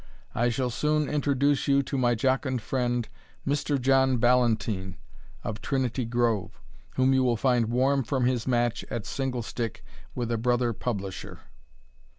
I 0.33 0.49
shall 0.49 0.71
soon 0.71 1.07
introduce 1.07 1.67
you 1.67 1.83
to 1.83 1.95
my 1.95 2.15
jocund 2.15 2.59
friend, 2.63 3.07
Mr. 3.45 3.79
John 3.79 4.17
Ballantyne 4.17 4.97
of 5.43 5.61
Trinity 5.61 6.05
Grove, 6.05 6.59
whom 6.95 7.13
you 7.13 7.23
will 7.23 7.37
find 7.37 7.67
warm 7.69 8.03
from 8.03 8.25
his 8.25 8.47
match 8.47 8.83
at 8.89 9.05
single 9.05 9.43
stick 9.43 9.83
with 10.15 10.31
a 10.31 10.39
brother 10.39 10.73
Publisher. 10.73 11.41